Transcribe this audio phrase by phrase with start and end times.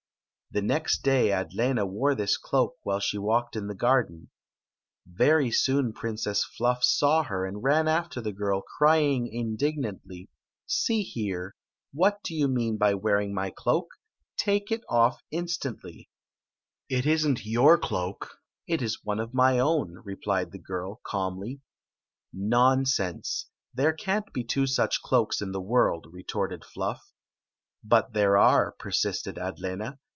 [0.53, 4.31] The next day Adlena wore this cloak while she walked in the garden.
[5.07, 10.29] Very soon Princess Fluff saw her and ran after the girl, crying indignantly:"
[10.65, 11.55] See" It
[16.89, 18.37] is n't your cloak.
[18.67, 21.61] It is one of my own," re plied the girl, calmly."
[22.33, 23.47] Nonsense!
[23.73, 27.13] There can't be two such cloaks in the world," retorted Fluff."
[27.85, 29.97] But there are," persisted Adlena.